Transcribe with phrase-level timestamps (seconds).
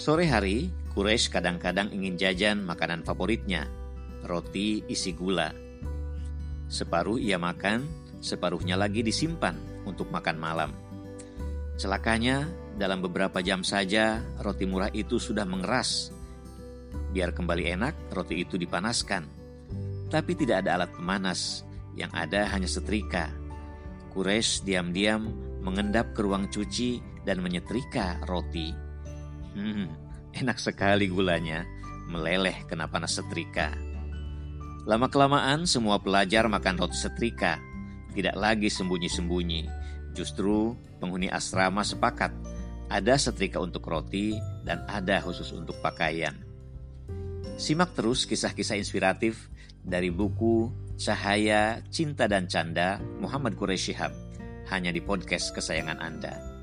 [0.00, 3.68] Sore hari, Quraisy kadang-kadang ingin jajan makanan favoritnya,
[4.24, 5.52] roti isi gula.
[6.72, 7.84] Separuh ia makan,
[8.24, 10.72] separuhnya lagi disimpan untuk makan malam.
[11.76, 12.48] Celakanya,
[12.80, 16.16] dalam beberapa jam saja roti murah itu sudah mengeras.
[17.12, 19.28] Biar kembali enak, roti itu dipanaskan.
[20.08, 21.60] Tapi tidak ada alat pemanas,
[21.92, 23.28] yang ada hanya setrika.
[24.16, 25.28] Quraisy diam-diam
[25.60, 28.88] mengendap ke ruang cuci dan menyetrika roti.
[29.56, 29.90] Hmm,
[30.36, 31.66] enak sekali gulanya,
[32.06, 33.74] meleleh kena panas setrika.
[34.86, 37.60] Lama-kelamaan semua pelajar makan roti setrika,
[38.14, 39.68] tidak lagi sembunyi-sembunyi.
[40.16, 42.34] Justru penghuni asrama sepakat,
[42.90, 44.34] ada setrika untuk roti
[44.66, 46.34] dan ada khusus untuk pakaian.
[47.60, 49.52] Simak terus kisah-kisah inspiratif
[49.84, 54.12] dari buku Cahaya, Cinta dan Canda Muhammad Quraisy Shihab
[54.68, 56.59] hanya di podcast kesayangan Anda.